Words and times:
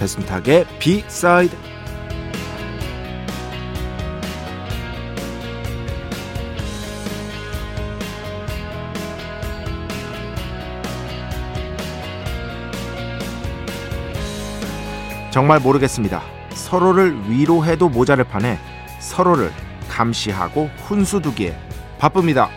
배순탁의 0.00 0.64
비사이드 0.78 1.54
정말 15.30 15.60
모르겠습니다. 15.60 16.22
서로를 16.54 17.30
위로해도 17.30 17.88
모자를 17.90 18.24
판에 18.24 18.58
서로를 18.98 19.52
감시하고 19.88 20.70
훈수두기에 20.86 21.56
바쁩니다. 21.98 22.48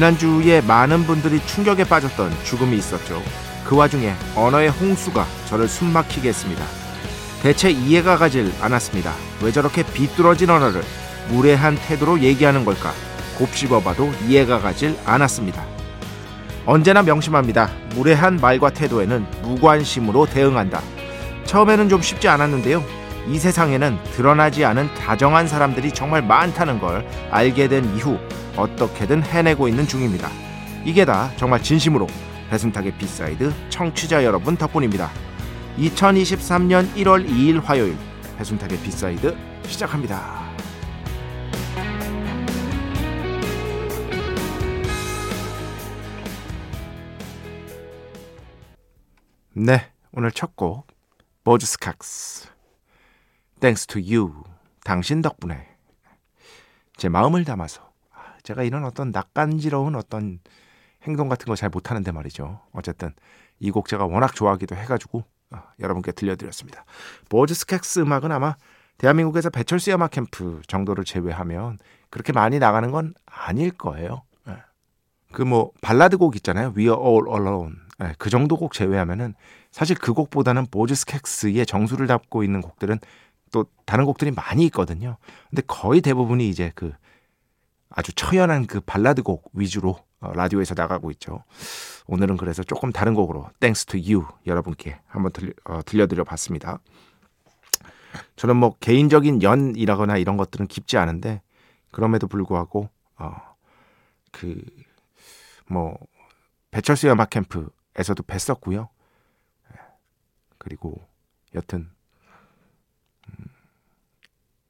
지난주에 0.00 0.62
많은 0.62 1.04
분들이 1.04 1.44
충격에 1.44 1.84
빠졌던 1.84 2.32
죽음이 2.44 2.74
있었죠. 2.78 3.22
그 3.66 3.76
와중에 3.76 4.14
언어의 4.34 4.70
홍수가 4.70 5.26
저를 5.46 5.68
숨막히게 5.68 6.30
했습니다. 6.30 6.64
대체 7.42 7.70
이해가 7.70 8.16
가질 8.16 8.50
않았습니다. 8.62 9.12
왜 9.42 9.52
저렇게 9.52 9.82
비뚤어진 9.82 10.48
언어를 10.48 10.82
무례한 11.28 11.76
태도로 11.76 12.20
얘기하는 12.20 12.64
걸까? 12.64 12.94
곱씹어 13.36 13.80
봐도 13.80 14.10
이해가 14.26 14.60
가질 14.60 14.96
않았습니다. 15.04 15.62
언제나 16.64 17.02
명심합니다. 17.02 17.68
무례한 17.94 18.38
말과 18.40 18.70
태도에는 18.70 19.26
무관심으로 19.42 20.24
대응한다. 20.24 20.80
처음에는 21.44 21.90
좀 21.90 22.00
쉽지 22.00 22.26
않았는데요. 22.26 22.82
이 23.30 23.38
세상에는 23.38 24.02
드러나지 24.12 24.64
않은 24.64 24.92
다정한 24.94 25.46
사람들이 25.46 25.92
정말 25.92 26.20
많다는 26.20 26.80
걸 26.80 27.06
알게 27.30 27.68
된 27.68 27.84
이후 27.96 28.18
어떻게든 28.56 29.22
해내고 29.22 29.68
있는 29.68 29.86
중입니다. 29.86 30.28
이게 30.84 31.04
다 31.04 31.30
정말 31.36 31.62
진심으로 31.62 32.08
배순탁의 32.50 32.92
B 32.98 33.09
side 33.09 33.52
청취자 33.68 34.24
여러분 34.24 34.56
덕분입니다. 34.56 35.10
2023년 35.78 36.92
1월 36.96 37.24
2일 37.28 37.62
화요일 37.62 37.96
배순탁의 38.36 38.78
B 38.78 38.90
side 38.90 39.36
시작합니다. 39.62 40.40
네, 49.52 49.92
오늘 50.12 50.30
첫 50.32 50.56
곡 50.56 50.86
보즈 51.44 51.79
스캑스 51.79 52.48
Thanks 53.60 53.86
to 53.88 54.00
you 54.00 54.32
당신 54.84 55.22
덕분에 55.22 55.68
제 56.96 57.08
마음을 57.08 57.44
담아서 57.44 57.90
제가 58.42 58.62
이런 58.62 58.84
어떤 58.84 59.10
낯간지러운 59.10 59.94
어떤 59.94 60.40
행동 61.02 61.28
같은 61.28 61.46
거 61.46 61.54
잘 61.54 61.68
못하는데 61.70 62.10
말이죠. 62.12 62.60
어쨌든 62.72 63.12
이 63.58 63.70
곡 63.70 63.88
제가 63.88 64.06
워낙 64.06 64.34
좋아하기도 64.34 64.74
해가지고 64.76 65.24
어, 65.52 65.62
여러분께 65.80 66.12
들려드렸습니다. 66.12 66.84
보즈 67.28 67.54
스캑스 67.54 68.00
음악은 68.02 68.32
아마 68.32 68.56
대한민국에서 68.98 69.50
배철수 69.50 69.90
음악 69.92 70.10
캠프 70.12 70.60
정도를 70.66 71.04
제외하면 71.04 71.78
그렇게 72.10 72.32
많이 72.32 72.58
나가는 72.58 72.90
건 72.90 73.14
아닐 73.26 73.70
거예요. 73.70 74.22
예. 74.48 74.56
그뭐 75.32 75.72
발라드 75.80 76.18
곡 76.18 76.36
있잖아요. 76.36 76.72
We 76.76 76.84
Are 76.84 77.00
All 77.00 77.26
Alone. 77.28 77.74
예, 78.02 78.14
그 78.18 78.30
정도 78.30 78.56
곡 78.56 78.72
제외하면은 78.72 79.34
사실 79.70 79.96
그 79.96 80.12
곡보다는 80.12 80.66
보즈 80.70 80.94
스캑스의 80.94 81.66
정수를 81.66 82.06
담고 82.06 82.44
있는 82.44 82.60
곡들은 82.60 82.98
또 83.50 83.66
다른 83.84 84.04
곡들이 84.04 84.30
많이 84.30 84.64
있거든요. 84.66 85.16
근데 85.48 85.62
거의 85.66 86.00
대부분이 86.00 86.48
이제 86.48 86.72
그 86.74 86.92
아주 87.90 88.12
처연한 88.12 88.66
그 88.66 88.80
발라드 88.80 89.22
곡 89.22 89.50
위주로 89.52 89.98
어, 90.20 90.32
라디오에서 90.32 90.74
나가고 90.76 91.10
있죠. 91.12 91.44
오늘은 92.06 92.36
그래서 92.36 92.62
조금 92.62 92.92
다른 92.92 93.14
곡으로 93.14 93.48
Thanks 93.58 93.86
to 93.86 93.98
You 93.98 94.26
여러분께 94.46 95.00
한번 95.06 95.32
들려, 95.32 95.52
어, 95.64 95.80
들려드려 95.84 96.24
봤습니다. 96.24 96.78
저는 98.36 98.56
뭐 98.56 98.76
개인적인 98.80 99.42
연이라거나 99.42 100.18
이런 100.18 100.36
것들은 100.36 100.66
깊지 100.66 100.98
않은데 100.98 101.42
그럼에도 101.90 102.26
불구하고 102.28 102.90
어, 103.16 103.36
그뭐 104.32 105.96
배철수 106.70 107.08
음악 107.08 107.30
캠프에서도 107.30 108.22
뵀었고요. 108.22 108.88
예. 109.72 109.78
그리고 110.58 111.06
여튼 111.54 111.78
음, 111.80 111.99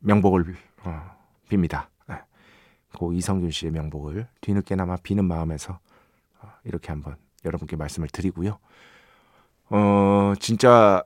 명복을 0.00 0.56
어, 0.84 1.16
빕니다. 1.48 1.90
고 2.96 3.12
이성균 3.12 3.50
씨의 3.50 3.72
명복을 3.72 4.26
뒤늦게나마 4.40 4.96
비는 4.96 5.24
마음에서 5.24 5.78
어, 6.40 6.52
이렇게 6.64 6.88
한번 6.88 7.16
여러분께 7.44 7.76
말씀을 7.76 8.08
드리고요. 8.08 8.58
어, 9.70 10.32
진짜 10.40 11.02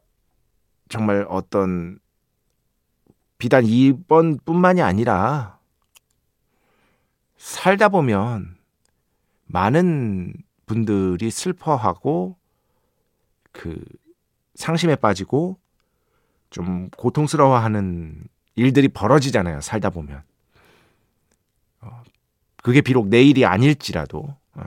정말 0.88 1.26
어떤 1.28 1.98
비단 3.38 3.64
이번뿐만이 3.66 4.80
아니라 4.80 5.58
살다 7.36 7.90
보면 7.90 8.56
많은 9.44 10.32
분들이 10.66 11.30
슬퍼하고 11.30 12.36
그 13.52 13.84
상심에 14.54 14.96
빠지고 14.96 15.58
좀 16.48 16.88
고통스러워하는 16.90 18.28
일들이 18.56 18.88
벌어지잖아요. 18.88 19.60
살다 19.60 19.90
보면. 19.90 20.22
그게 22.64 22.80
비록 22.80 23.08
내일이 23.08 23.44
아닐지라도 23.44 24.34
어, 24.54 24.62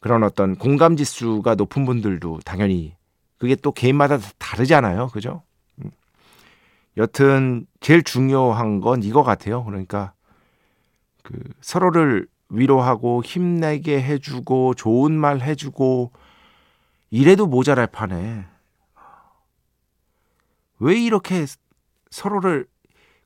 그런 0.00 0.22
어떤 0.22 0.56
공감 0.56 0.94
지수가 0.94 1.54
높은 1.54 1.86
분들도 1.86 2.40
당연히 2.44 2.94
그게 3.38 3.54
또 3.54 3.72
개인마다 3.72 4.18
다르잖아요. 4.36 5.08
그죠? 5.08 5.42
음. 5.82 5.90
여튼 6.98 7.66
제일 7.80 8.02
중요한 8.02 8.82
건 8.82 9.02
이거 9.02 9.22
같아요. 9.22 9.64
그러니까 9.64 10.12
그 11.22 11.38
서로를 11.62 12.28
위로하고 12.50 13.22
힘내게 13.24 14.02
해주고 14.02 14.74
좋은 14.74 15.12
말 15.12 15.40
해주고 15.40 16.12
이래도 17.10 17.46
모자랄 17.46 17.86
판에 17.86 18.44
왜 20.78 21.00
이렇게 21.00 21.46
서로를 22.10 22.66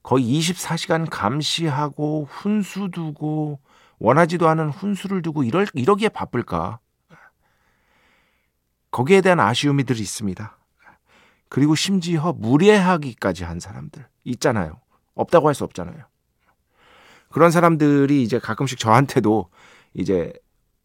거의 0.03 0.25
24시간 0.25 1.07
감시하고 1.11 2.27
훈수 2.31 2.91
두고 2.91 3.61
원하지도 3.99 4.49
않은 4.49 4.71
훈수를 4.71 5.23
두고 5.23 5.45
이럴 5.45 5.67
이러기에 5.75 6.09
바쁠까? 6.09 6.79
거기에 8.91 9.21
대한 9.21 9.41
아쉬움이 9.41 9.85
들 9.85 9.99
있습니다. 9.99 10.57
그리고 11.49 11.75
심지어 11.75 12.33
무례하기까지 12.33 13.45
한 13.45 13.61
사람들 13.61 14.07
있잖아요. 14.25 14.81
없다고 15.15 15.49
할 15.49 15.55
수 15.55 15.65
없잖아요. 15.65 16.05
그런 17.29 17.51
사람들이 17.51 18.23
이제 18.23 18.39
가끔씩 18.39 18.79
저한테도 18.79 19.51
이제 19.95 20.33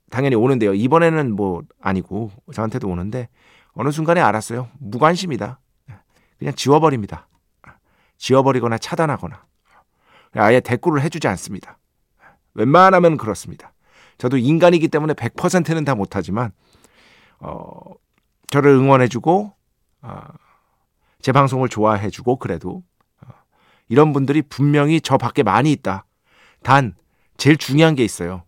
당연히 0.10 0.36
오는데요. 0.36 0.74
이번에는 0.74 1.36
뭐 1.36 1.64
아니고 1.82 2.32
저한테도 2.54 2.88
오는데 2.88 3.30
어느 3.74 3.92
순간에 3.92 4.22
알았어요. 4.22 4.70
무관심이다. 4.80 5.60
그냥 6.38 6.54
지워버립니다. 6.56 7.28
지워버리거나 8.18 8.78
차단하거나 8.78 9.46
아예 10.36 10.60
대꾸를 10.60 11.02
해주지 11.02 11.28
않습니다. 11.28 11.78
웬만하면 12.54 13.18
그렇습니다. 13.18 13.74
저도 14.18 14.38
인간이기 14.38 14.88
때문에 14.88 15.14
100%는 15.14 15.86
다 15.86 15.96
못하지만 15.96 16.52
어, 17.40 17.78
저를 18.50 18.72
응원해주고 18.72 19.54
어, 20.02 20.22
제 21.22 21.32
방송을 21.32 21.70
좋아해주고 21.70 22.38
그래도 22.38 22.84
어, 23.22 23.28
이런 23.90 24.14
분들이 24.14 24.42
분명히 24.42 25.02
저 25.02 25.18
밖에 25.18 25.44
많이 25.44 25.72
있다. 25.72 26.06
단 26.64 26.96
제일 27.38 27.58
중요한 27.58 27.96
게 27.96 28.04
있어요. 28.04 28.44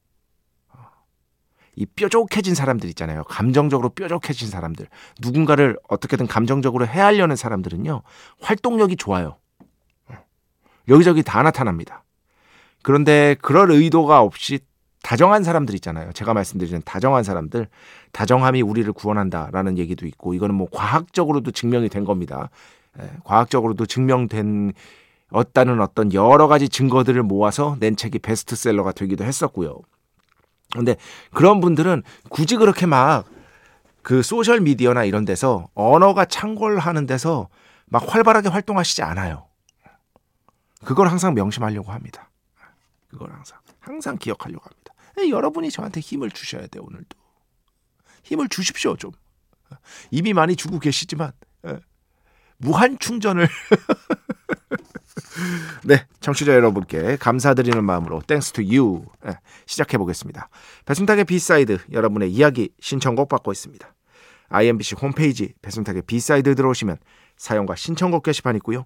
이 1.75 1.85
뾰족해진 1.85 2.55
사람들 2.55 2.89
있잖아요. 2.89 3.23
감정적으로 3.25 3.89
뾰족해진 3.89 4.49
사람들. 4.49 4.87
누군가를 5.21 5.77
어떻게든 5.87 6.25
감정적으로 6.25 6.87
해하려는 6.87 7.35
사람들은요. 7.35 8.01
활동력이 8.41 8.95
좋아요. 8.95 9.37
여기저기 10.87 11.23
다 11.23 11.43
나타납니다. 11.43 12.03
그런데 12.83 13.35
그럴 13.41 13.71
의도가 13.71 14.21
없이 14.21 14.59
다정한 15.03 15.43
사람들 15.43 15.75
있잖아요. 15.75 16.11
제가 16.13 16.33
말씀드리는 16.33 16.81
다정한 16.85 17.23
사람들, 17.23 17.67
다정함이 18.11 18.61
우리를 18.61 18.91
구원한다라는 18.93 19.77
얘기도 19.77 20.05
있고, 20.05 20.33
이거는 20.33 20.55
뭐 20.55 20.67
과학적으로도 20.71 21.51
증명이 21.51 21.89
된 21.89 22.03
겁니다. 22.03 22.49
예, 22.99 23.09
과학적으로도 23.23 23.85
증명된 23.85 24.73
어다는 25.31 25.81
어떤 25.81 26.13
여러 26.13 26.47
가지 26.47 26.69
증거들을 26.69 27.21
모아서 27.23 27.77
낸 27.79 27.95
책이 27.95 28.19
베스트셀러가 28.19 28.91
되기도 28.93 29.23
했었고요. 29.23 29.79
근데 30.73 30.95
그런 31.33 31.61
분들은 31.61 32.03
굳이 32.29 32.55
그렇게 32.55 32.85
막 32.85 33.25
그 34.07 34.23
소셜 34.23 34.61
미디어나 34.61 35.03
이런 35.03 35.25
데서 35.25 35.67
언어가 35.73 36.23
창궐하는 36.23 37.07
데서 37.07 37.49
막 37.87 38.05
활발하게 38.07 38.47
활동하시지 38.47 39.01
않아요. 39.01 39.46
그걸 40.83 41.07
항상 41.07 41.33
명심하려고 41.33 41.91
합니다. 41.91 42.29
그걸 43.09 43.31
항상 43.31 43.59
항상 43.79 44.17
기억하려고 44.17 44.65
합니다. 44.65 44.93
여러분이 45.29 45.71
저한테 45.71 45.99
힘을 45.99 46.29
주셔야 46.29 46.67
돼요 46.67 46.83
오늘도 46.87 47.17
힘을 48.23 48.49
주십시오 48.49 48.95
좀 48.97 49.11
이미 50.11 50.33
많이 50.33 50.55
주고 50.55 50.79
계시지만 50.79 51.31
무한 52.57 52.99
충전을 52.99 53.47
네, 55.85 56.05
청취자 56.19 56.53
여러분께 56.53 57.17
감사드리는 57.17 57.83
마음으로 57.83 58.21
Thanks 58.21 58.53
to 58.53 58.63
you 58.63 59.05
시작해 59.65 59.97
보겠습니다. 59.97 60.49
배순탁의 60.85 61.25
B 61.25 61.36
side 61.36 61.79
여러분의 61.91 62.31
이야기 62.31 62.69
신청곡 62.79 63.29
받고 63.29 63.51
있습니다. 63.51 63.93
IMBC 64.49 64.95
홈페이지 64.95 65.53
배순탁의 65.61 66.03
B 66.03 66.14
side 66.14 66.55
들어오시면 66.55 66.97
사연과 67.37 67.75
신청곡 67.75 68.23
게시판 68.23 68.55
있고요. 68.57 68.85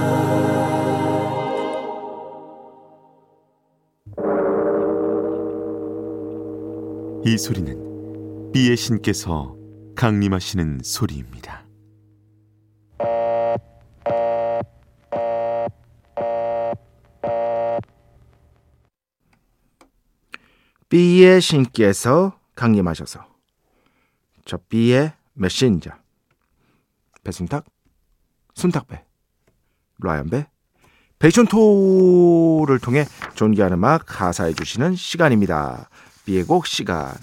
이 7.23 7.37
소리는 7.37 8.51
비의 8.51 8.75
신께서 8.75 9.55
강림하시는 9.95 10.79
소리입니다. 10.83 11.67
B의 20.89 21.39
신께서 21.41 22.39
강림하셔서 22.55 23.23
저 24.45 24.57
B의 24.67 25.13
메신저 25.33 25.91
배순탁 27.23 27.65
순탁배 28.55 29.05
라이언배 29.99 30.47
베이션토를 31.19 32.79
통해 32.79 33.05
존귀한 33.35 33.73
음악 33.73 34.07
가사해 34.07 34.53
주시는 34.53 34.95
시간입니다. 34.95 35.87
B의 36.25 36.43
곡 36.43 36.67
시간 36.67 37.13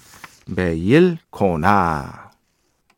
매일 0.46 1.18
코나 1.30 2.30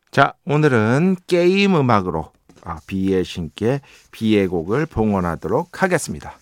자 0.09 0.33
오늘은 0.45 1.17
게임 1.27 1.75
음악으로 1.75 2.31
아, 2.63 2.79
B의 2.87 3.23
신께 3.23 3.81
B의 4.11 4.47
곡을 4.47 4.85
봉헌하도록 4.87 5.81
하겠습니다. 5.81 6.37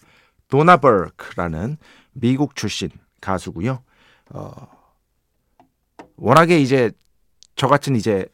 도나 0.47 0.77
버크라는 0.77 1.77
미국 2.13 2.55
출신 2.55 2.89
가수고요. 3.21 3.83
어, 4.31 4.51
워낙에 6.17 6.59
이제 6.59 6.91
저 7.55 7.67
같은 7.67 7.95
이제 7.95 8.25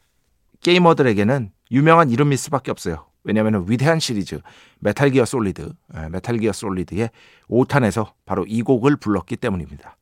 게이머들에게는 0.62 1.50
유명한 1.70 2.10
이름일 2.10 2.38
수밖에 2.38 2.70
없어요. 2.70 3.06
왜냐하면 3.24 3.64
위대한 3.68 3.98
시리즈 3.98 4.40
메탈 4.78 5.10
기어 5.10 5.24
솔리드, 5.24 5.72
예, 5.96 6.08
메탈 6.08 6.38
기어 6.38 6.52
솔리드의 6.52 7.10
5탄에서 7.48 8.12
바로 8.24 8.44
이 8.46 8.62
곡을 8.62 8.96
불렀기 8.96 9.36
때문입니다. 9.36 9.96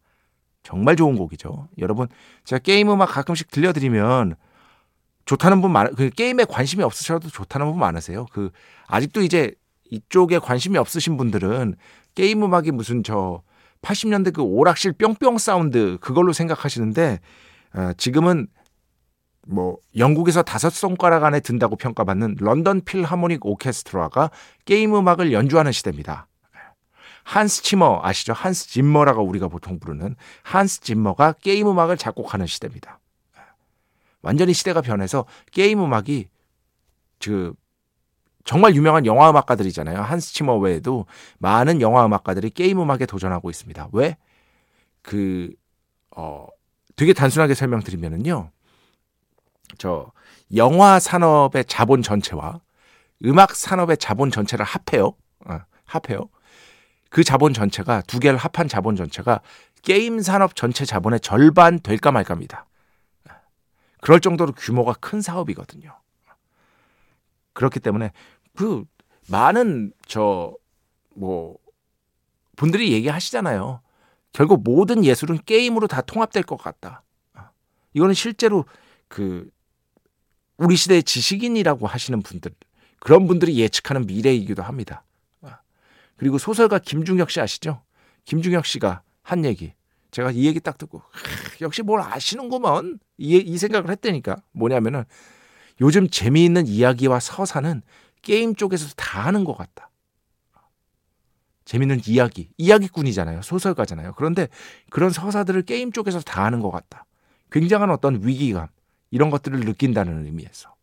정말 0.64 0.96
좋은 0.96 1.16
곡이죠. 1.16 1.68
여러분, 1.78 2.08
제가 2.42 2.58
게임 2.58 2.90
음악 2.90 3.10
가끔씩 3.10 3.50
들려드리면 3.50 4.34
좋다는 5.26 5.60
분 5.60 5.70
많, 5.70 5.94
그 5.94 6.10
게임에 6.10 6.44
관심이 6.44 6.82
없으셔도 6.82 7.28
좋다는 7.28 7.70
분 7.70 7.78
많으세요. 7.78 8.26
그 8.32 8.50
아직도 8.88 9.22
이제 9.22 9.54
이쪽에 9.90 10.38
관심이 10.38 10.76
없으신 10.78 11.16
분들은 11.16 11.76
게임 12.14 12.42
음악이 12.42 12.72
무슨 12.72 13.02
저 13.02 13.42
80년대 13.82 14.32
그 14.32 14.42
오락실 14.42 14.92
뿅뿅 14.92 15.38
사운드 15.38 15.98
그걸로 16.00 16.32
생각하시는데 16.32 17.20
어, 17.74 17.92
지금은 17.98 18.48
뭐 19.46 19.76
영국에서 19.96 20.42
다섯 20.42 20.70
손가락 20.70 21.24
안에 21.24 21.40
든다고 21.40 21.76
평가받는 21.76 22.36
런던 22.40 22.80
필하모닉 22.80 23.44
오케스트라가 23.44 24.30
게임 24.64 24.96
음악을 24.96 25.32
연주하는 25.32 25.72
시대입니다. 25.72 26.26
한스 27.24 27.62
치머 27.62 28.00
아시죠? 28.02 28.32
한스 28.32 28.68
짐머라고 28.68 29.22
우리가 29.22 29.48
보통 29.48 29.80
부르는 29.80 30.14
한스 30.42 30.80
짐머가 30.82 31.32
게임 31.32 31.68
음악을 31.68 31.96
작곡하는 31.96 32.46
시대입니다. 32.46 33.00
완전히 34.22 34.52
시대가 34.52 34.80
변해서 34.80 35.26
게임 35.52 35.82
음악이 35.82 36.28
그 37.22 37.54
정말 38.44 38.74
유명한 38.74 39.06
영화 39.06 39.30
음악가들이잖아요. 39.30 40.00
한스 40.00 40.34
치머 40.34 40.56
외에도 40.56 41.06
많은 41.38 41.80
영화 41.80 42.04
음악가들이 42.04 42.50
게임 42.50 42.80
음악에 42.80 43.06
도전하고 43.06 43.48
있습니다. 43.48 43.88
왜? 43.92 44.16
그, 45.02 45.50
어, 46.14 46.46
되게 46.96 47.14
단순하게 47.14 47.54
설명드리면은요. 47.54 48.50
저, 49.78 50.12
영화 50.54 50.98
산업의 50.98 51.64
자본 51.64 52.02
전체와 52.02 52.60
음악 53.24 53.54
산업의 53.56 53.96
자본 53.96 54.30
전체를 54.30 54.64
합해요. 54.64 55.14
어, 55.46 55.60
합해요. 55.86 56.28
그 57.14 57.22
자본 57.22 57.54
전체가 57.54 58.02
두 58.02 58.18
개를 58.18 58.36
합한 58.36 58.66
자본 58.66 58.96
전체가 58.96 59.40
게임 59.82 60.20
산업 60.20 60.56
전체 60.56 60.84
자본의 60.84 61.20
절반 61.20 61.78
될까 61.78 62.10
말까입니다. 62.10 62.66
그럴 64.00 64.18
정도로 64.18 64.52
규모가 64.52 64.94
큰 64.94 65.22
사업이거든요. 65.22 65.96
그렇기 67.52 67.78
때문에 67.78 68.10
그 68.56 68.84
많은 69.28 69.92
저 70.08 70.54
뭐 71.14 71.56
분들이 72.56 72.92
얘기하시잖아요. 72.92 73.80
결국 74.32 74.62
모든 74.62 75.04
예술은 75.04 75.38
게임으로 75.46 75.86
다 75.86 76.00
통합될 76.02 76.42
것 76.42 76.56
같다. 76.56 77.02
이거는 77.94 78.14
실제로 78.14 78.64
그 79.08 79.48
우리 80.56 80.76
시대의 80.76 81.02
지식인이라고 81.04 81.86
하시는 81.86 82.20
분들 82.22 82.52
그런 83.00 83.26
분들이 83.26 83.58
예측하는 83.58 84.06
미래이기도 84.06 84.62
합니다. 84.62 85.04
그리고 86.16 86.38
소설가 86.38 86.78
김중혁 86.78 87.30
씨 87.30 87.40
아시죠? 87.40 87.82
김중혁 88.24 88.66
씨가 88.66 89.02
한 89.22 89.44
얘기 89.44 89.72
제가 90.10 90.30
이 90.30 90.46
얘기 90.46 90.60
딱 90.60 90.78
듣고 90.78 91.02
역시 91.60 91.82
뭘 91.82 92.00
아시는구먼 92.00 92.98
이, 93.18 93.36
이 93.36 93.58
생각을 93.58 93.90
했다니까 93.90 94.36
뭐냐면은 94.52 95.04
요즘 95.80 96.08
재미있는 96.08 96.66
이야기와 96.66 97.20
서사는 97.20 97.82
게임 98.22 98.54
쪽에서 98.54 98.88
다 98.96 99.24
하는 99.24 99.44
것 99.44 99.56
같다. 99.56 99.90
재밌는 101.64 102.00
이야기, 102.06 102.50
이야기꾼이잖아요. 102.58 103.42
소설가잖아요. 103.42 104.14
그런데 104.16 104.48
그런 104.90 105.10
서사들을 105.10 105.62
게임 105.62 105.92
쪽에서 105.92 106.20
다 106.20 106.44
하는 106.44 106.60
것 106.60 106.70
같다. 106.70 107.06
굉장한 107.50 107.90
어떤 107.90 108.26
위기감, 108.26 108.68
이런 109.10 109.30
것들을 109.30 109.60
느낀다는 109.60 110.26
의미에서. 110.26 110.73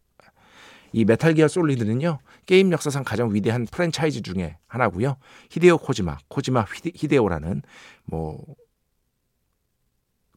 이 0.94 1.06
메탈 1.06 1.34
기어 1.34 1.48
솔리드는요, 1.48 2.20
게임 2.46 2.72
역사상 2.72 3.04
가장 3.04 3.34
위대한 3.34 3.66
프랜차이즈 3.66 4.22
중에 4.22 4.58
하나고요. 4.68 5.18
히데오 5.50 5.78
코지마, 5.78 6.18
코지마 6.28 6.66
히데오라는 6.96 7.62
뭐 8.06 8.44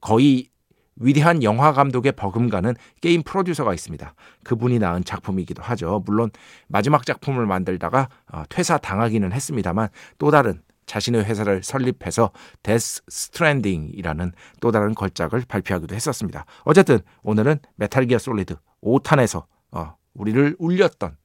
거의 0.01 0.49
위대한 0.97 1.43
영화 1.43 1.73
감독의 1.73 2.13
버금가는 2.13 2.75
게임 3.01 3.23
프로듀서가 3.23 3.75
있습니다. 3.75 4.15
그분이 4.45 4.79
낳은 4.79 5.05
작품이기도 5.05 5.63
하죠. 5.63 6.03
물론 6.07 6.31
마지막 6.69 7.05
작품을 7.05 7.47
만들다가 7.47 8.09
어, 8.31 8.45
퇴사 8.49 8.79
당하기는 8.79 9.33
했습니다만 9.33 9.89
또 10.19 10.31
다른 10.31 10.63
자신의 10.87 11.25
회사를 11.25 11.63
설립해서 11.63 12.31
데스 12.63 13.03
스트랜딩이라는 13.09 14.33
또 14.61 14.71
다른 14.71 14.95
걸작을 14.95 15.45
발표하기도 15.49 15.95
했었습니다. 15.95 16.45
어쨌든 16.65 17.01
오늘은 17.23 17.59
메탈 17.77 18.07
기어 18.07 18.19
솔리드 18.19 18.57
5탄에서 18.83 19.47
어, 19.73 19.97
우리를 20.15 20.57
울렸던 20.59 21.17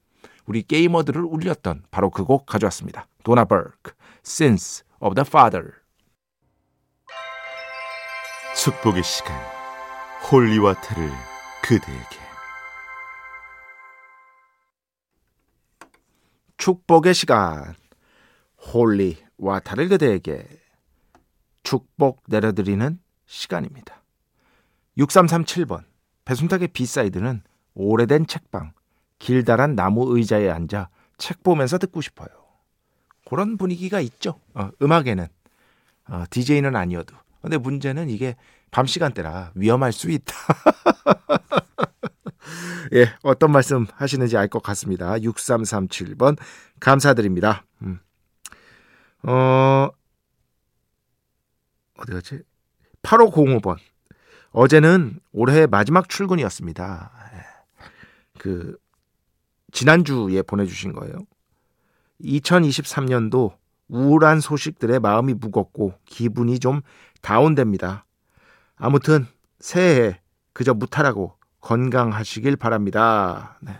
우리 0.45 0.63
게이머들을 0.63 1.21
울렸던 1.23 1.83
바로 1.91 2.09
그 2.09 2.23
곡 2.25 2.45
가져왔습니다. 2.45 3.07
도나 3.23 3.45
버크, 3.45 3.93
Sins 4.25 4.83
of 4.99 5.15
the 5.15 5.25
Father. 5.27 5.71
축복의 8.55 9.03
시간, 9.03 9.39
holy 10.31 10.55
water를 10.55 11.09
그대에게. 11.63 12.19
축복의 16.57 17.13
시간, 17.13 17.75
holy 18.73 19.08
water를 19.08 19.87
그대에게 19.89 20.45
축복 21.63 22.23
내려드리는 22.27 22.99
시간입니다. 23.25 24.01
6337번 24.97 25.85
배순탁의 26.25 26.69
B 26.69 26.77
side는 26.77 27.43
오래된 27.75 28.27
책방, 28.27 28.73
길다란 29.19 29.75
나무 29.75 30.15
의자에 30.15 30.49
앉아 30.49 30.89
책 31.17 31.43
보면서 31.43 31.77
듣고 31.77 32.01
싶어요. 32.01 32.27
그런 33.29 33.57
분위기가 33.57 33.99
있죠. 33.99 34.39
어, 34.53 34.69
음악에는 34.81 35.27
어, 36.07 36.23
DJ는 36.29 36.75
아니어도. 36.75 37.15
근데 37.41 37.57
문제는 37.57 38.09
이게 38.09 38.35
밤 38.71 38.85
시간대라 38.85 39.51
위험할 39.55 39.91
수 39.91 40.09
있다. 40.09 40.33
예, 42.93 43.13
어떤 43.21 43.51
말씀 43.51 43.85
하시는지 43.93 44.35
알 44.37 44.47
것 44.47 44.63
같습니다. 44.63 45.13
6337번 45.13 46.37
감사드립니다. 46.79 47.65
음. 47.83 47.99
어 49.23 49.89
어디 51.97 52.11
갔지? 52.13 52.41
8505번. 53.03 53.77
어제는 54.51 55.19
올해 55.31 55.67
마지막 55.67 56.09
출근이었습니다. 56.09 57.11
예. 57.35 57.85
그 58.39 58.77
지난주에 59.71 60.41
보내주신 60.41 60.93
거예요. 60.93 61.15
2023년도 62.21 63.57
우울한 63.87 64.39
소식들에 64.39 64.99
마음이 64.99 65.33
무겁고 65.33 65.93
기분이 66.05 66.59
좀 66.59 66.81
다운됩니다. 67.21 68.05
아무튼 68.75 69.25
새해 69.59 70.19
그저 70.53 70.73
무탈하고 70.73 71.35
건강하시길 71.61 72.55
바랍니다. 72.55 73.57
네. 73.61 73.73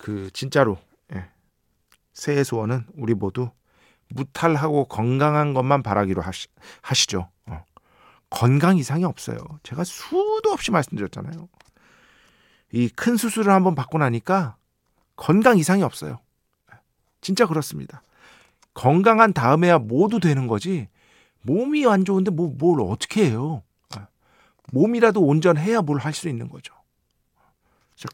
그 0.00 0.30
진짜로 0.32 0.78
예. 1.14 1.28
새해 2.12 2.44
소원은 2.44 2.86
우리 2.94 3.14
모두 3.14 3.50
무탈하고 4.10 4.86
건강한 4.86 5.54
것만 5.54 5.82
바라기로 5.82 6.22
하시, 6.22 6.48
하시죠. 6.82 7.30
어. 7.46 7.64
건강 8.30 8.76
이상이 8.76 9.04
없어요. 9.04 9.38
제가 9.62 9.84
수도 9.84 10.50
없이 10.50 10.70
말씀드렸잖아요. 10.70 11.48
이 12.72 12.88
큰 12.94 13.16
수술을 13.16 13.52
한번 13.52 13.74
받고 13.74 13.98
나니까 13.98 14.56
건강 15.18 15.58
이상이 15.58 15.82
없어요. 15.82 16.20
진짜 17.20 17.44
그렇습니다. 17.46 18.02
건강한 18.72 19.32
다음에야 19.32 19.78
모두 19.78 20.20
되는 20.20 20.46
거지. 20.46 20.88
몸이 21.42 21.86
안 21.86 22.04
좋은데 22.04 22.30
뭐, 22.30 22.54
뭘 22.56 22.80
어떻게 22.80 23.26
해요? 23.26 23.62
몸이라도 24.72 25.20
온전해야 25.20 25.82
뭘 25.82 25.98
할 25.98 26.12
수 26.14 26.28
있는 26.28 26.48
거죠. 26.48 26.72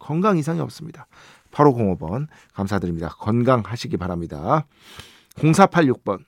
건강 0.00 0.38
이상이 0.38 0.60
없습니다. 0.60 1.06
8505번 1.52 2.26
감사드립니다. 2.54 3.08
건강하시기 3.08 3.96
바랍니다. 3.98 4.66
0486번 5.36 6.24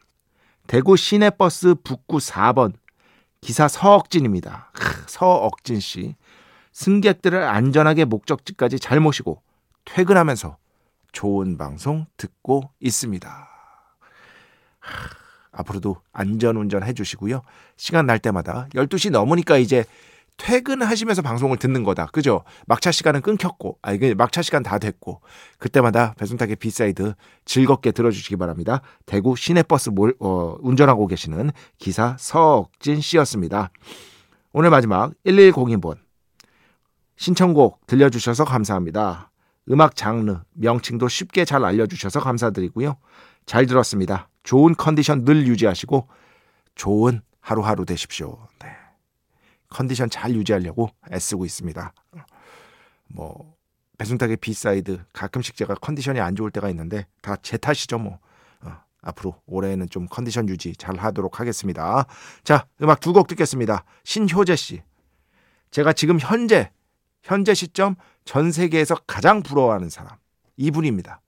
대구 0.67 0.97
시내버스 0.97 1.77
북구 1.83 2.19
4번 2.19 2.75
기사 3.41 3.67
서억진입니다. 3.69 4.73
서억진 5.07 5.81
씨. 5.81 6.17
승객들을 6.73 7.43
안전하게 7.43 8.05
목적지까지 8.05 8.79
잘 8.79 9.01
모시고 9.01 9.41
퇴근하면서 9.87 10.59
좋은 11.13 11.57
방송 11.57 12.07
듣고 12.17 12.71
있습니다. 12.81 13.49
하, 14.81 15.09
앞으로도 15.53 15.97
안전 16.13 16.57
운전 16.57 16.83
해주시고요. 16.83 17.43
시간 17.77 18.07
날 18.07 18.19
때마다 18.19 18.69
12시 18.75 19.11
넘으니까 19.11 19.59
이제 19.59 19.85
퇴근하시면서 20.37 21.23
방송을 21.23 21.57
듣는 21.57 21.83
거다. 21.83 22.07
그죠? 22.07 22.45
막차 22.67 22.93
시간은 22.93 23.23
끊겼고, 23.23 23.79
아, 23.81 23.93
이게 23.93 24.15
막차 24.15 24.43
시간 24.43 24.63
다 24.63 24.79
됐고, 24.79 25.23
그때마다 25.59 26.15
배순탁의 26.19 26.57
B 26.57 26.68
side 26.68 27.15
즐겁게 27.47 27.91
들어주시기 27.91 28.37
바랍니다. 28.37 28.83
대구 29.07 29.35
시내버스 29.35 29.91
몰, 29.91 30.15
어, 30.21 30.57
운전하고 30.61 31.07
계시는 31.07 31.53
기사 31.79 32.17
서억진 32.19 33.01
씨였습니다. 33.01 33.71
오늘 34.53 34.71
마지막 34.71 35.13
1102번. 35.25 35.97
신청곡 37.17 37.87
들려주셔서 37.87 38.45
감사합니다. 38.45 39.31
음악 39.71 39.97
장르, 39.97 40.39
명칭도 40.53 41.09
쉽게 41.09 41.45
잘 41.45 41.65
알려주셔서 41.65 42.21
감사드리고요. 42.21 42.97
잘 43.47 43.67
들었습니다. 43.67 44.29
좋은 44.43 44.75
컨디션 44.77 45.25
늘 45.25 45.47
유지하시고 45.47 46.09
좋은 46.75 47.21
하루하루 47.41 47.85
되십시오. 47.85 48.39
네. 48.61 48.69
컨디션 49.69 50.09
잘 50.09 50.35
유지하려고 50.35 50.91
애쓰고 51.13 51.45
있습니다. 51.45 51.93
뭐 53.09 53.55
배순탁의 53.99 54.37
B 54.37 54.50
side 54.50 55.05
가끔씩 55.13 55.57
제가 55.57 55.75
컨디션이 55.75 56.21
안 56.21 56.37
좋을 56.37 56.51
때가 56.51 56.69
있는데 56.71 57.07
다 57.23 57.37
제 57.43 57.57
탓이죠 57.57 57.99
뭐. 57.99 58.19
어, 58.61 58.73
앞으로 59.03 59.41
올해는 59.47 59.89
좀 59.89 60.07
컨디션 60.09 60.49
유지 60.49 60.75
잘 60.77 60.97
하도록 60.97 61.41
하겠습니다. 61.41 62.07
자, 62.45 62.67
음악 62.83 63.01
두 63.01 63.13
곡 63.13 63.27
듣겠습니다. 63.29 63.85
신효재 64.05 64.55
씨. 64.57 64.83
제가 65.71 65.93
지금 65.93 66.19
현재 66.21 66.71
현재 67.27 67.55
시점 67.55 67.97
전 68.25 68.53
세계에서 68.53 68.95
가장 69.07 69.43
부러워하는 69.43 69.91
사람 69.91 70.17
이분입니다. 70.57 71.21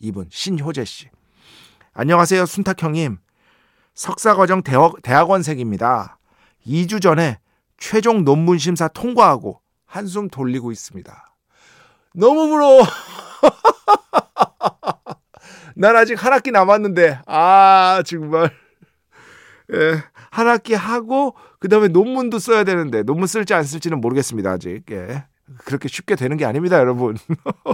이분 0.00 0.26
신효재 0.30 0.84
씨. 0.84 1.08
안녕하세요 1.94 2.44
순탁 2.44 2.82
형님. 2.82 3.18
석사과정 3.94 4.62
대학, 4.62 5.00
대학원생입니다. 5.02 6.18
2주 6.66 7.00
전에 7.00 7.38
최종 7.76 8.24
논문 8.24 8.58
심사 8.58 8.88
통과하고 8.88 9.60
한숨 9.86 10.28
돌리고 10.28 10.72
있습니다. 10.72 11.36
너무 12.14 12.48
부러워. 12.48 12.82
난 15.76 15.94
아직 15.94 16.22
한 16.22 16.32
학기 16.32 16.50
남았는데 16.50 17.20
아 17.26 18.02
정말 18.04 18.50
예, 19.74 20.02
한 20.30 20.48
학기 20.48 20.74
하고 20.74 21.34
그다음에 21.58 21.88
논문도 21.88 22.38
써야 22.38 22.64
되는데 22.64 23.02
논문 23.02 23.26
쓸지 23.26 23.52
안 23.54 23.64
쓸지는 23.64 24.00
모르겠습니다 24.00 24.52
아직 24.52 24.82
예. 24.90 25.24
그렇게 25.64 25.88
쉽게 25.88 26.14
되는 26.14 26.36
게 26.36 26.44
아닙니다, 26.44 26.78
여러분. 26.78 27.16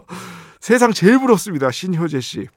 세상 0.61 0.93
제일 0.93 1.19
부럽습니다, 1.19 1.71
신효재 1.71 2.21
씨. 2.21 2.49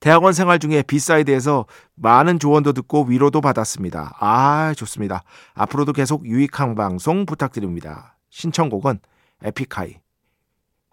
대학원 0.00 0.32
생활 0.32 0.60
중에 0.60 0.82
B 0.82 0.91
side에서 0.91 1.66
많은 1.96 2.38
조언도 2.38 2.72
듣고 2.72 3.04
위로도 3.04 3.40
받았습니다. 3.40 4.16
아, 4.20 4.72
좋습니다. 4.76 5.24
앞으로도 5.54 5.92
계속 5.92 6.24
유익한 6.24 6.76
방송 6.76 7.26
부탁드립니다. 7.26 8.16
신청곡은 8.30 9.00
에픽하이, 9.42 9.96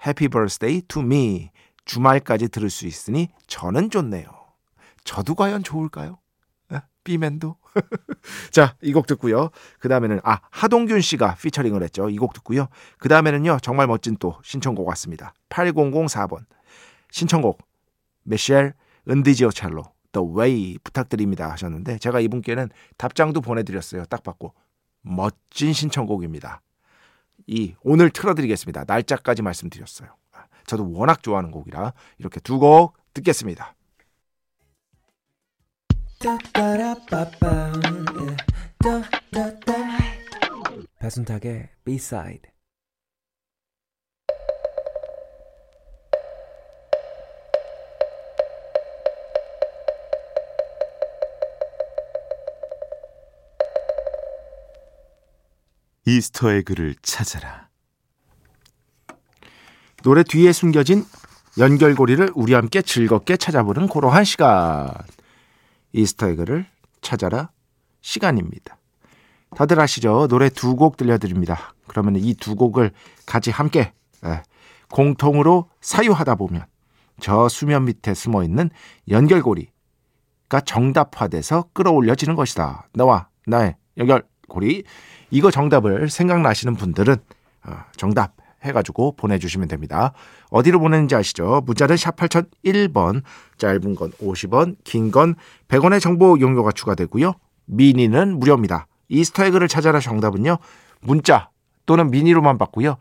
Happy 0.06 0.28
Birthday 0.30 0.84
to 0.88 1.04
Me. 1.04 1.52
주말까지 1.86 2.50
들을 2.50 2.72
수 2.72 2.88
있으니 2.88 3.30
저는 3.46 3.92
좋네요. 3.92 4.26
저도 5.04 5.36
과연 5.36 5.62
좋을까요? 5.62 6.18
B맨도. 7.06 7.56
자, 8.52 8.76
이 8.82 8.92
곡 8.92 9.08
듣고요. 9.08 9.50
그 9.80 9.88
다음에는, 9.88 10.20
아, 10.24 10.40
하동균 10.50 11.00
씨가 11.02 11.36
피처링을 11.36 11.82
했죠. 11.84 12.10
이 12.10 12.18
곡 12.18 12.34
듣고요. 12.34 12.68
그 12.98 13.08
다음에는요, 13.08 13.60
정말 13.62 13.88
멋진 13.88 14.18
또 14.20 14.38
신청곡 14.44 14.86
왔습니다. 14.90 15.34
8004번. 15.50 16.46
신청곡, 17.12 17.60
메셸 18.24 18.74
은디지오 19.10 19.52
첼로, 19.52 19.84
The 20.12 20.28
Way 20.36 20.78
부탁드립니다 20.84 21.50
하셨는데 21.52 22.00
제가 22.00 22.20
이분께는 22.20 22.70
답장도 22.98 23.42
보내드렸어요. 23.42 24.06
딱 24.06 24.24
받고 24.24 24.54
멋진 25.02 25.72
신청곡입니다. 25.74 26.62
이 27.48 27.76
오늘 27.84 28.10
틀어드리겠습니다. 28.10 28.86
날짜까지 28.88 29.44
말씀드렸어요. 29.44 30.10
저도 30.66 30.92
워낙 30.94 31.22
좋아하는 31.22 31.52
곡이라 31.52 31.94
이렇게 32.18 32.40
두 32.40 32.58
곡 32.58 32.98
듣겠습니다. 33.14 33.76
배순탁의 40.98 41.70
B-side 41.84 42.42
Easter 56.08 56.48
egg를 56.48 56.96
찾아라. 57.04 57.70
노래 60.04 60.24
뒤에 60.24 60.54
숨겨진 60.54 61.06
연결고리를 61.60 62.32
우리 62.34 62.56
함께 62.56 62.82
즐겁게 62.82 63.38
찾아보는 63.38 63.88
고러한 63.88 64.24
시간. 64.24 64.92
Easter 65.96 66.28
egg를 66.28 66.66
찾아라 67.02 67.50
시간입니다. 68.02 68.78
다들 69.56 69.80
아시죠? 69.80 70.28
노래 70.28 70.50
두 70.50 70.76
곡 70.76 70.98
들려드립니다. 70.98 71.74
그러면 71.88 72.16
이 72.18 72.34
두 72.36 72.56
곡을 72.56 72.92
같이 73.26 73.52
함께 73.52 73.94
에, 74.24 74.44
공통으로 74.92 75.70
사유하다 75.82 76.36
보면 76.36 76.66
저 77.22 77.48
수면 77.48 77.86
밑에 77.86 78.14
숨어 78.14 78.44
있는 78.44 78.70
연결고리가 79.10 80.62
정답화돼서 80.66 81.70
끌어올려지는 81.74 82.36
것이다. 82.36 82.88
너와 82.94 83.30
나의 83.48 83.76
연결고리. 83.98 84.84
이거 85.32 85.52
정답을 85.52 86.10
생각나시는 86.10 86.76
분들은 86.76 87.16
어, 87.68 87.78
정답 87.96 88.36
해가지고 88.66 89.16
보내주시면 89.16 89.68
됩니다. 89.68 90.14
어디로 90.50 90.80
보내는지 90.80 91.16
아시죠? 91.16 91.62
문자는 91.66 91.98
샵 91.98 92.16
8001번, 92.16 93.22
짧은 93.58 93.96
건 93.96 94.12
50원, 94.14 94.76
긴 94.84 95.12
건 95.12 95.36
100원의 95.68 96.02
정보 96.02 96.40
용료가 96.40 96.72
추가되고요. 96.72 97.34
미니는 97.66 98.40
무료입니다. 98.40 98.88
이스터에그를 99.10 99.68
찾아라 99.68 100.00
정답은요. 100.00 100.58
문자 101.02 101.50
또는 101.86 102.10
미니로만 102.12 102.58
받고요. 102.58 102.98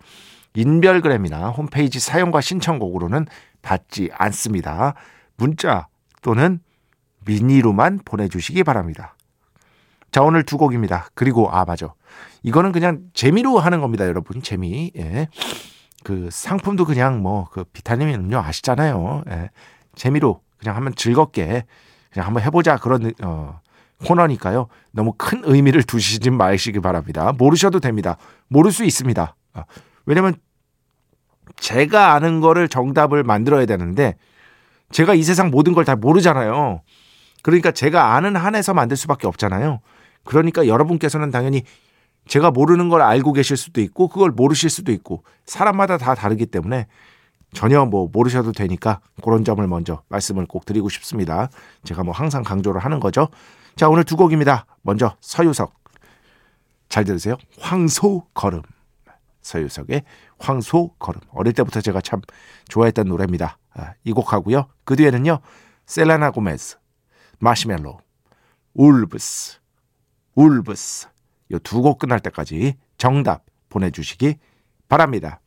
인별그램이나 0.54 1.48
홈페이지 1.48 1.98
사용과 1.98 2.40
신청곡으로는 2.40 3.26
받지 3.62 4.10
않습니다. 4.12 4.94
문자 5.36 5.88
또는 6.22 6.60
미니로만 7.26 8.00
보내주시기 8.04 8.62
바랍니다. 8.62 9.16
자, 10.14 10.22
오늘 10.22 10.44
두 10.44 10.58
곡입니다. 10.58 11.08
그리고, 11.14 11.50
아, 11.50 11.64
맞아. 11.64 11.92
이거는 12.44 12.70
그냥 12.70 13.00
재미로 13.14 13.58
하는 13.58 13.80
겁니다, 13.80 14.06
여러분. 14.06 14.42
재미. 14.42 14.92
예. 14.96 15.26
그 16.04 16.28
상품도 16.30 16.84
그냥 16.84 17.20
뭐, 17.20 17.48
그 17.50 17.64
비타민 17.64 18.10
음료 18.14 18.38
아시잖아요. 18.38 19.24
예. 19.30 19.50
재미로 19.96 20.40
그냥 20.60 20.76
한번 20.76 20.94
즐겁게 20.94 21.64
그냥 22.12 22.28
한번 22.28 22.44
해보자. 22.44 22.76
그런, 22.76 23.12
어, 23.24 23.58
코너니까요. 24.06 24.68
너무 24.92 25.14
큰 25.18 25.42
의미를 25.42 25.82
두시지 25.82 26.30
마시기 26.30 26.78
바랍니다. 26.78 27.32
모르셔도 27.36 27.80
됩니다. 27.80 28.16
모를 28.46 28.70
수 28.70 28.84
있습니다. 28.84 29.34
어, 29.54 29.62
왜냐면 30.06 30.34
제가 31.56 32.12
아는 32.12 32.38
거를 32.40 32.68
정답을 32.68 33.24
만들어야 33.24 33.66
되는데 33.66 34.14
제가 34.92 35.14
이 35.14 35.24
세상 35.24 35.50
모든 35.50 35.72
걸 35.74 35.84
다 35.84 35.96
모르잖아요. 35.96 36.82
그러니까 37.42 37.72
제가 37.72 38.14
아는 38.14 38.36
한에서 38.36 38.74
만들 38.74 38.96
수밖에 38.96 39.26
없잖아요. 39.26 39.80
그러니까 40.24 40.66
여러분께서는 40.66 41.30
당연히 41.30 41.62
제가 42.26 42.50
모르는 42.50 42.88
걸 42.88 43.02
알고 43.02 43.32
계실 43.34 43.56
수도 43.56 43.80
있고 43.80 44.08
그걸 44.08 44.30
모르실 44.30 44.70
수도 44.70 44.92
있고 44.92 45.22
사람마다 45.44 45.98
다 45.98 46.14
다르기 46.14 46.46
때문에 46.46 46.86
전혀 47.52 47.84
뭐 47.84 48.08
모르셔도 48.12 48.52
되니까 48.52 49.00
그런 49.22 49.44
점을 49.44 49.64
먼저 49.66 50.02
말씀을 50.08 50.46
꼭 50.46 50.64
드리고 50.64 50.88
싶습니다. 50.88 51.48
제가 51.84 52.02
뭐 52.02 52.12
항상 52.12 52.42
강조를 52.42 52.80
하는 52.82 52.98
거죠. 52.98 53.28
자, 53.76 53.88
오늘 53.88 54.04
두 54.04 54.16
곡입니다. 54.16 54.66
먼저 54.82 55.16
서유석. 55.20 55.72
잘 56.88 57.04
들으세요. 57.04 57.36
황소 57.60 58.26
걸음. 58.34 58.62
서유석의 59.42 60.02
황소 60.38 60.94
걸음. 60.98 61.20
어릴 61.30 61.52
때부터 61.52 61.80
제가 61.80 62.00
참 62.00 62.20
좋아했던 62.68 63.06
노래입니다. 63.06 63.58
아, 63.74 63.92
이 64.04 64.12
곡 64.12 64.32
하고요. 64.32 64.66
그 64.84 64.96
뒤에는요. 64.96 65.38
셀라나 65.86 66.30
고메스, 66.30 66.78
마시멜로, 67.40 67.98
울브스, 68.74 69.58
울브스. 70.34 71.08
이 71.50 71.58
두 71.58 71.82
곡 71.82 71.98
끝날 71.98 72.20
때까지 72.20 72.74
정답 72.96 73.44
보내주시기 73.68 74.36
바랍니다. 74.88 75.40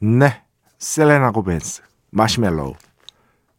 네. 0.00 0.42
셀레나 0.78 1.30
고메스, 1.30 1.82
마시멜로, 2.10 2.74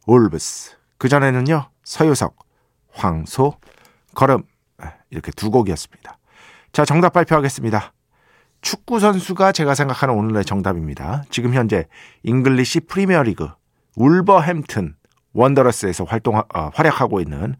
울브스. 0.06 0.76
그 0.98 1.08
전에는요. 1.08 1.68
서유석, 1.82 2.36
황소, 2.92 3.54
걸음. 4.14 4.42
아, 4.78 4.92
이렇게 5.10 5.32
두 5.32 5.50
곡이었습니다. 5.50 6.16
자, 6.72 6.84
정답 6.84 7.12
발표하겠습니다. 7.14 7.92
축구 8.60 9.00
선수가 9.00 9.52
제가 9.52 9.74
생각하는 9.74 10.14
오늘의 10.14 10.44
정답입니다. 10.44 11.24
지금 11.30 11.54
현재 11.54 11.86
잉글리시 12.22 12.80
프리미어리그 12.80 13.48
울버햄튼 13.96 14.94
원더러스에서 15.32 16.04
활동 16.04 16.36
어, 16.36 16.44
활약하고 16.74 17.20
있는 17.20 17.56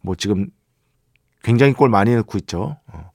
뭐 0.00 0.14
지금 0.14 0.48
굉장히 1.46 1.74
골 1.74 1.88
많이 1.88 2.12
넣고 2.16 2.38
있죠. 2.38 2.76
어. 2.88 3.10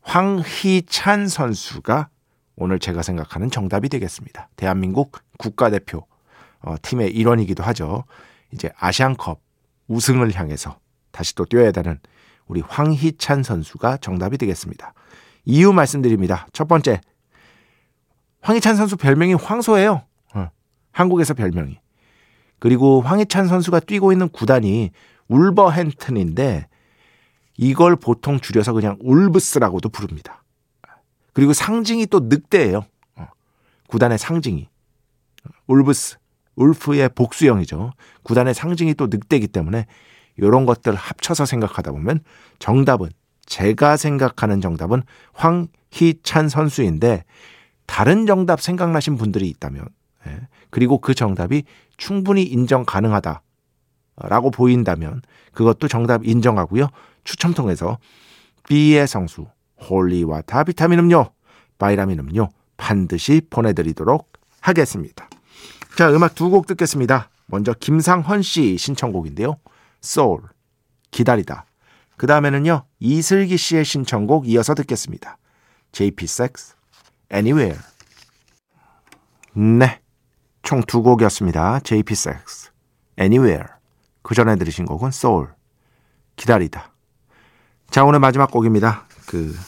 황희찬 0.00 1.28
선수가 1.28 2.08
오늘 2.56 2.80
제가 2.80 3.02
생각하는 3.02 3.52
정답이 3.52 3.88
되겠습니다. 3.88 4.48
대한민국 4.56 5.16
국가대표 5.38 6.04
어, 6.60 6.74
팀의 6.82 7.14
일원이기도 7.14 7.62
하죠. 7.62 8.02
이제 8.52 8.72
아시안컵 8.76 9.40
우승을 9.86 10.34
향해서 10.34 10.80
다시 11.12 11.36
또 11.36 11.44
뛰어야 11.44 11.70
되는 11.70 12.00
우리 12.48 12.62
황희찬 12.62 13.44
선수가 13.44 13.98
정답이 13.98 14.36
되겠습니다. 14.36 14.92
이유 15.44 15.72
말씀드립니다. 15.72 16.48
첫 16.52 16.66
번째, 16.66 17.00
황희찬 18.40 18.74
선수 18.74 18.96
별명이 18.96 19.34
황소예요. 19.34 20.02
어, 20.34 20.50
한국에서 20.90 21.34
별명이. 21.34 21.78
그리고 22.58 23.02
황희찬 23.02 23.46
선수가 23.46 23.78
뛰고 23.80 24.10
있는 24.10 24.28
구단이 24.30 24.90
울버햄튼인데 25.28 26.66
이걸 27.58 27.96
보통 27.96 28.40
줄여서 28.40 28.72
그냥 28.72 28.96
울브스라고도 29.00 29.90
부릅니다. 29.90 30.42
그리고 31.34 31.52
상징이 31.52 32.06
또 32.06 32.20
늑대예요. 32.20 32.84
어, 33.16 33.26
구단의 33.88 34.16
상징이. 34.16 34.68
울브스, 35.66 36.16
울프의 36.56 37.10
복수형이죠. 37.10 37.92
구단의 38.22 38.54
상징이 38.54 38.94
또 38.94 39.08
늑대이기 39.08 39.48
때문에 39.48 39.86
이런 40.36 40.66
것들 40.66 40.94
합쳐서 40.94 41.46
생각하다 41.46 41.92
보면 41.92 42.20
정답은 42.58 43.10
제가 43.44 43.96
생각하는 43.96 44.60
정답은 44.60 45.02
황희찬 45.32 46.48
선수인데 46.48 47.24
다른 47.86 48.26
정답 48.26 48.60
생각나신 48.60 49.16
분들이 49.16 49.48
있다면 49.48 49.86
예, 50.26 50.40
그리고 50.70 50.98
그 50.98 51.14
정답이 51.14 51.64
충분히 51.96 52.42
인정 52.42 52.84
가능하다라고 52.84 54.50
보인다면 54.52 55.22
그것도 55.52 55.88
정답 55.88 56.24
인정하고요. 56.24 56.88
추첨 57.28 57.52
통해서 57.52 57.98
B의 58.68 59.06
성수 59.06 59.46
holy 59.82 60.18
water 60.18 60.64
비타민 60.64 60.98
음료 60.98 61.30
바이라민 61.76 62.18
음료 62.20 62.48
반드시 62.78 63.42
보내드리도록 63.50 64.32
하겠습니다. 64.62 65.28
자 65.98 66.10
음악 66.10 66.34
두 66.34 66.48
곡 66.48 66.66
듣겠습니다. 66.66 67.28
먼저 67.44 67.74
김상헌 67.74 68.40
씨 68.40 68.78
신청곡인데요. 68.78 69.58
소울 70.00 70.40
기다리다 71.10 71.66
그 72.16 72.26
다음에는요 72.26 72.86
이슬기 72.98 73.58
씨의 73.58 73.84
신청곡 73.84 74.48
이어서 74.48 74.74
듣겠습니다. 74.74 75.36
JP 75.92 76.24
Sex 76.24 76.76
Anywhere 77.30 77.78
네, 79.52 80.00
총 80.62 80.82
두 80.82 81.02
곡이었습니다. 81.02 81.80
JP 81.80 82.10
Sex 82.14 82.70
Anywhere 83.20 83.68
그 84.22 84.34
전에 84.34 84.56
들으신 84.56 84.86
곡은 84.86 85.08
Soul 85.08 85.48
기다리다 86.36 86.94
자 87.98 88.04
오늘 88.04 88.20
마지막 88.20 88.52
곡입니다. 88.52 89.06
그 89.26 89.58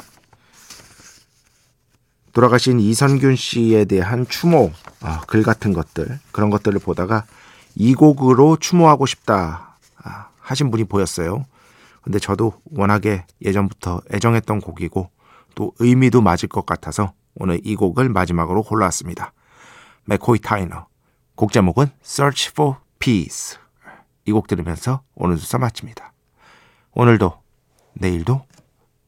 돌아가신 2.33 2.79
이선균 2.79 3.35
씨에 3.35 3.87
대한 3.87 4.25
추모 4.29 4.71
아, 5.01 5.23
글 5.27 5.43
같은 5.43 5.73
것들 5.73 6.21
그런 6.31 6.49
것들을 6.49 6.79
보다가 6.79 7.25
이 7.75 7.93
곡으로 7.93 8.57
추모하고 8.57 9.07
싶다 9.07 9.79
아, 9.97 10.29
하신 10.39 10.71
분이 10.71 10.85
보였어요. 10.85 11.45
근데 12.03 12.21
저도 12.21 12.53
워낙에 12.67 13.27
예전부터 13.43 14.03
애정했던 14.13 14.61
곡이고 14.61 15.11
또 15.57 15.73
의미도 15.81 16.21
맞을 16.21 16.49
것 16.49 16.65
같아서 16.65 17.13
오늘 17.35 17.61
이 17.65 17.75
곡을 17.75 18.11
마지막으로 18.11 18.63
골라왔습니다. 18.63 19.33
맥코이 20.05 20.39
타이너. 20.39 20.87
곡 21.35 21.51
제목은 21.51 21.91
Search 22.05 22.51
for 22.51 22.77
Peace. 23.01 23.59
이 24.25 24.31
곡 24.31 24.47
들으면서 24.47 25.03
오늘 25.17 25.37
수사 25.37 25.59
마칩니다. 25.59 26.13
오늘도 26.93 27.41
내일도 27.95 28.47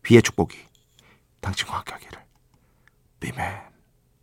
비의 0.02 0.22
축복이 0.22 0.58
당신과 1.40 1.78
함께 1.78 1.92
하기를. 1.92 2.22
비맨. 3.20 3.71